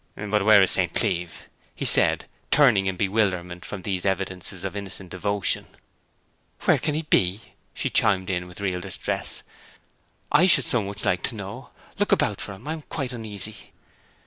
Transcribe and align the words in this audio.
'But 0.15 0.43
where 0.43 0.63
is 0.63 0.71
St. 0.71 0.95
Cleeve?' 0.95 1.47
he 1.75 1.85
said, 1.85 2.25
turning 2.49 2.87
in 2.87 2.95
bewilderment 2.97 3.63
from 3.63 3.83
these 3.83 4.03
evidences 4.03 4.63
of 4.63 4.75
innocent 4.75 5.11
devotion. 5.11 5.67
'Where 6.63 6.79
can 6.79 6.95
he 6.95 7.03
be?' 7.03 7.53
she 7.75 7.91
chimed 7.91 8.31
in, 8.31 8.47
with 8.47 8.61
real 8.61 8.81
distress. 8.81 9.43
'I 10.31 10.47
should 10.47 10.65
so 10.65 10.81
much 10.81 11.05
like 11.05 11.21
to 11.25 11.35
know. 11.35 11.69
Look 11.99 12.11
about 12.11 12.41
for 12.41 12.53
him. 12.53 12.67
I 12.67 12.73
am 12.73 12.81
quite 12.81 13.13
uneasy!' 13.13 13.73